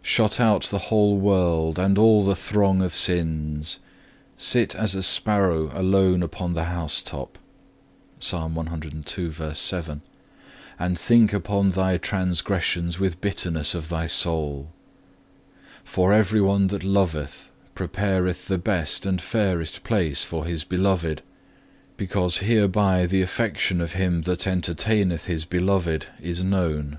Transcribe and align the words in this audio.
Shut 0.00 0.40
out 0.40 0.62
the 0.62 0.78
whole 0.88 1.18
world, 1.18 1.78
and 1.78 1.98
all 1.98 2.24
the 2.24 2.34
throng 2.34 2.80
of 2.80 2.94
sins; 2.94 3.78
sit 4.38 4.74
as 4.74 4.94
a 4.94 5.02
sparrow 5.02 5.70
alone 5.78 6.22
upon 6.22 6.54
the 6.54 6.64
house 6.64 7.02
top,(3) 7.02 10.00
and 10.78 10.98
think 10.98 11.32
upon 11.34 11.68
thy 11.72 11.98
transgressions 11.98 12.98
with 12.98 13.20
bitterness 13.20 13.74
of 13.74 13.90
thy 13.90 14.06
soul. 14.06 14.70
For 15.84 16.10
everyone 16.10 16.68
that 16.68 16.82
loveth 16.82 17.50
prepareth 17.74 18.46
the 18.46 18.56
best 18.56 19.04
and 19.04 19.20
fairest 19.20 19.82
place 19.84 20.24
for 20.24 20.46
his 20.46 20.64
beloved, 20.64 21.20
because 21.98 22.38
hereby 22.38 23.04
the 23.04 23.20
affection 23.20 23.82
of 23.82 23.92
him 23.92 24.22
that 24.22 24.46
entertaineth 24.46 25.26
his 25.26 25.44
beloved 25.44 26.06
is 26.18 26.42
known. 26.42 26.98